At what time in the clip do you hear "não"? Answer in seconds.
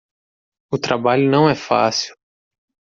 1.29-1.47